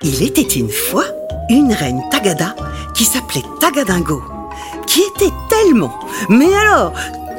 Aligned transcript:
Il 0.00 0.22
était 0.22 0.42
une 0.42 0.70
fois 0.70 1.06
une 1.50 1.72
reine 1.72 2.00
Tagada 2.08 2.54
qui 2.94 3.04
s'appelait 3.04 3.42
Tagadingo, 3.58 4.22
qui 4.86 5.00
était 5.00 5.34
tellement, 5.50 5.98
mais 6.28 6.54
alors 6.54 6.92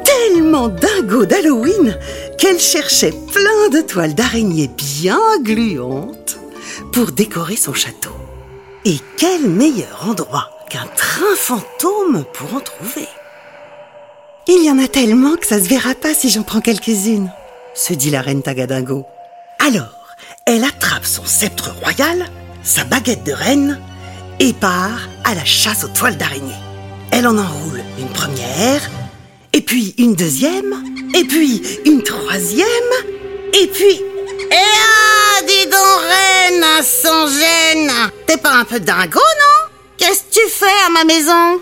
tellement 0.04 0.68
dingo 0.68 1.24
d'Halloween 1.24 1.98
qu'elle 2.36 2.60
cherchait 2.60 3.14
plein 3.32 3.70
de 3.72 3.80
toiles 3.80 4.14
d'araignée 4.14 4.68
bien 4.68 5.20
gluantes 5.40 6.38
pour 6.92 7.12
décorer 7.12 7.56
son 7.56 7.72
château. 7.72 8.14
Et 8.84 8.98
quel 9.16 9.48
meilleur 9.48 10.06
endroit 10.06 10.50
qu'un 10.68 10.86
train 10.96 11.34
fantôme 11.36 12.24
pour 12.34 12.54
en 12.54 12.60
trouver 12.60 13.08
Il 14.48 14.62
y 14.62 14.70
en 14.70 14.78
a 14.78 14.88
tellement 14.88 15.36
que 15.36 15.46
ça 15.46 15.62
se 15.62 15.68
verra 15.68 15.94
pas 15.94 16.12
si 16.12 16.28
j'en 16.28 16.42
prends 16.42 16.60
quelques-unes, 16.60 17.32
se 17.74 17.94
dit 17.94 18.10
la 18.10 18.20
reine 18.20 18.42
Tagadingo. 18.42 19.06
Alors, 19.66 20.14
elle 20.44 20.64
attrape 20.64 21.06
son 21.06 21.24
sceptre 21.24 21.74
royal 21.82 22.26
sa 22.62 22.84
baguette 22.84 23.24
de 23.24 23.32
reine 23.32 23.80
et 24.38 24.52
part 24.52 25.08
à 25.24 25.34
la 25.34 25.44
chasse 25.44 25.84
aux 25.84 25.88
toiles 25.88 26.16
d'araignée. 26.16 26.54
Elle 27.10 27.26
en 27.26 27.36
enroule 27.36 27.82
une 27.98 28.08
première, 28.08 28.90
et 29.52 29.60
puis 29.60 29.94
une 29.98 30.14
deuxième, 30.14 30.82
et 31.14 31.24
puis 31.24 31.62
une 31.84 32.02
troisième, 32.02 32.66
et 33.52 33.66
puis... 33.66 34.00
Eh 34.52 34.54
ah, 34.54 35.42
dis 35.46 35.66
donc, 35.66 36.00
reine, 36.08 36.64
sans 36.82 37.28
gêne 37.28 37.92
T'es 38.26 38.36
pas 38.36 38.52
un 38.52 38.64
peu 38.64 38.80
dingo, 38.80 39.20
non? 39.20 39.68
Qu'est-ce 39.98 40.22
que 40.22 40.32
tu 40.32 40.48
fais 40.48 40.66
à 40.86 40.90
ma 40.90 41.04
maison? 41.04 41.60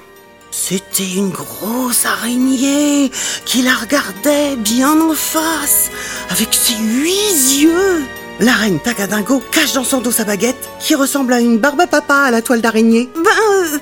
C'était 0.51 1.15
une 1.17 1.31
grosse 1.31 2.07
araignée 2.07 3.11
qui 3.45 3.63
la 3.63 3.75
regardait 3.75 4.57
bien 4.57 5.01
en 5.01 5.15
face, 5.15 5.91
avec 6.31 6.55
ses 6.55 6.77
huit 6.77 7.61
yeux. 7.61 8.05
La 8.41 8.53
reine 8.53 8.79
Tagadingo 8.79 9.43
cache 9.51 9.73
dans 9.73 9.85
son 9.85 10.01
dos 10.01 10.13
sa 10.13 10.25
baguette 10.25 10.69
qui 10.79 10.95
ressemble 10.95 11.33
à 11.33 11.41
une 11.41 11.59
barbe 11.59 11.81
à 11.81 11.87
papa 11.87 12.15
à 12.15 12.31
la 12.31 12.41
toile 12.41 12.61
d'araignée. 12.61 13.09
Ben, 13.17 13.31
euh, 13.53 13.79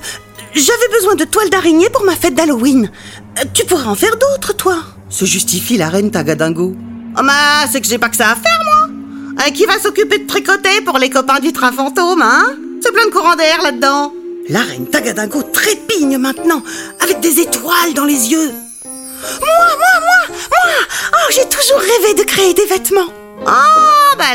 j'avais 0.55 0.87
besoin 0.91 1.15
de 1.15 1.25
toile 1.25 1.49
d'araignée 1.49 1.89
pour 1.91 2.03
ma 2.03 2.15
fête 2.15 2.33
d'Halloween. 2.33 2.89
Euh, 3.37 3.43
tu 3.53 3.65
pourrais 3.65 3.85
en 3.85 3.95
faire 3.95 4.17
d'autres, 4.17 4.53
toi 4.53 4.77
se 5.09 5.25
justifie 5.25 5.77
la 5.77 5.89
reine 5.89 6.11
Tagadingo. 6.11 6.73
Oh, 7.17 7.21
bah, 7.23 7.67
c'est 7.71 7.81
que 7.81 7.87
j'ai 7.87 7.97
pas 7.97 8.09
que 8.09 8.15
ça 8.17 8.31
à 8.31 8.35
faire, 8.35 8.61
moi. 8.65 8.89
Euh, 9.45 9.51
qui 9.51 9.65
va 9.65 9.79
s'occuper 9.79 10.19
de 10.19 10.27
tricoter 10.27 10.81
pour 10.85 10.97
les 10.97 11.09
copains 11.09 11.39
du 11.39 11.53
train 11.53 11.71
fantôme, 11.71 12.21
hein 12.21 12.43
C'est 12.81 12.91
plein 12.91 13.05
de 13.05 13.11
courant 13.11 13.35
d'air 13.35 13.61
là-dedans. 13.63 14.13
La 14.49 14.61
reine 14.61 14.87
Tagadingo 14.87 15.43
trépigne 15.43 16.17
maintenant, 16.17 16.63
avec 16.99 17.19
des 17.19 17.39
étoiles 17.39 17.93
dans 17.95 18.05
les 18.05 18.31
yeux. 18.31 18.51
Moi, 18.51 19.49
moi, 19.59 19.77
moi, 19.77 20.27
moi 20.29 20.87
Oh, 21.13 21.31
j'ai 21.31 21.47
toujours 21.47 21.79
rêvé 21.79 22.13
de 22.15 22.23
créer 22.23 22.53
des 22.53 22.65
vêtements. 22.65 23.07
Bah 23.45 23.86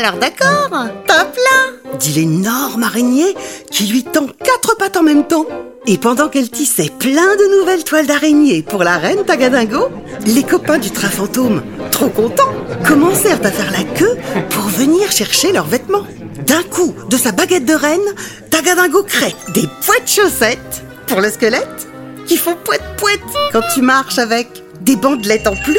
alors 0.03 0.19
d'accord, 0.19 0.69
top 1.07 1.37
là 1.37 1.93
dit 1.97 2.11
l'énorme 2.11 2.83
araignée 2.83 3.33
qui 3.71 3.85
lui 3.85 4.03
tend 4.03 4.27
quatre 4.43 4.75
pattes 4.75 4.97
en 4.97 5.03
même 5.03 5.25
temps. 5.25 5.45
Et 5.87 5.97
pendant 5.97 6.27
qu'elle 6.27 6.49
tissait 6.49 6.91
plein 6.99 7.35
de 7.37 7.59
nouvelles 7.59 7.85
toiles 7.85 8.07
d'araignée 8.07 8.63
pour 8.63 8.83
la 8.83 8.97
reine 8.97 9.23
Tagadingo, 9.23 9.87
les 10.25 10.43
copains 10.43 10.77
du 10.77 10.91
train 10.91 11.07
fantôme, 11.07 11.63
trop 11.91 12.09
contents, 12.09 12.51
commencèrent 12.85 13.45
à 13.45 13.51
faire 13.51 13.71
la 13.71 13.83
queue 13.83 14.17
pour 14.49 14.63
venir 14.63 15.09
chercher 15.09 15.53
leurs 15.53 15.67
vêtements. 15.67 16.05
D'un 16.47 16.63
coup, 16.63 16.93
de 17.09 17.15
sa 17.15 17.31
baguette 17.31 17.65
de 17.65 17.73
reine, 17.73 18.01
Tagadingo 18.49 19.03
crée 19.03 19.35
des 19.53 19.69
poètes 19.85 20.09
chaussettes 20.09 20.83
pour 21.07 21.21
le 21.21 21.29
squelette 21.29 21.87
qui 22.25 22.35
font 22.35 22.57
poète 22.61 22.83
poète 22.97 23.21
quand 23.53 23.63
tu 23.73 23.81
marches 23.81 24.19
avec 24.19 24.49
des 24.81 24.97
bandelettes 24.97 25.47
en 25.47 25.55
plumes 25.55 25.77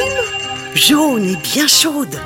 jaunes 0.73 1.25
et 1.25 1.35
bien 1.35 1.67
chaudes 1.67 2.19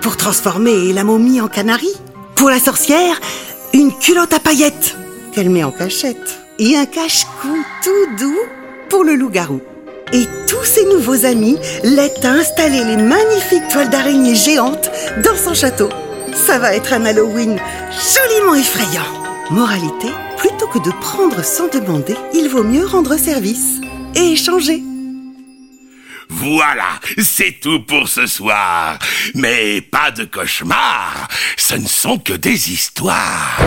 pour 0.00 0.16
transformer 0.16 0.92
la 0.92 1.04
momie 1.04 1.40
en 1.40 1.48
canari. 1.48 1.92
Pour 2.34 2.50
la 2.50 2.58
sorcière, 2.58 3.20
une 3.72 3.92
culotte 3.92 4.32
à 4.32 4.40
paillettes 4.40 4.96
qu'elle 5.32 5.50
met 5.50 5.64
en 5.64 5.72
cachette. 5.72 6.38
Et 6.58 6.76
un 6.76 6.86
cache-cou 6.86 7.56
tout 7.82 8.16
doux 8.18 8.40
pour 8.88 9.04
le 9.04 9.14
loup-garou. 9.14 9.60
Et 10.12 10.24
tous 10.46 10.64
ses 10.64 10.86
nouveaux 10.86 11.26
amis 11.26 11.58
l'aident 11.82 12.24
à 12.24 12.32
installer 12.32 12.84
les 12.84 12.96
magnifiques 12.96 13.68
toiles 13.70 13.90
d'araignée 13.90 14.34
géantes 14.34 14.90
dans 15.22 15.36
son 15.36 15.54
château. 15.54 15.88
Ça 16.34 16.58
va 16.58 16.74
être 16.74 16.92
un 16.92 17.04
Halloween 17.04 17.58
joliment 18.14 18.54
effrayant. 18.54 19.06
Moralité, 19.50 20.08
plutôt 20.36 20.66
que 20.68 20.78
de 20.78 20.90
prendre 21.00 21.44
sans 21.44 21.68
demander, 21.68 22.16
il 22.34 22.48
vaut 22.48 22.64
mieux 22.64 22.86
rendre 22.86 23.16
service 23.16 23.80
et 24.14 24.32
échanger. 24.32 24.82
Voilà, 26.28 27.00
c'est 27.18 27.60
tout 27.60 27.80
pour 27.80 28.08
ce 28.08 28.26
soir. 28.26 28.98
Mais 29.34 29.80
pas 29.80 30.10
de 30.10 30.24
cauchemar, 30.24 31.28
ce 31.56 31.74
ne 31.74 31.86
sont 31.86 32.18
que 32.18 32.32
des 32.32 32.72
histoires. 32.72 33.58